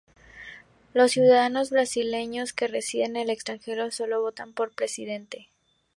[0.95, 5.49] Los ciudadanos brasileños que residen en el extranjero solo votan por presidente.